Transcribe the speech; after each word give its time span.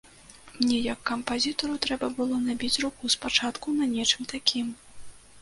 Мне, 0.59 0.77
як 0.93 0.99
кампазітару, 1.09 1.75
трэба 1.87 2.09
было 2.21 2.39
набіць 2.47 2.81
руку 2.87 3.11
спачатку 3.17 3.75
на 3.79 3.85
нечым 3.95 4.23
такім. 4.35 4.75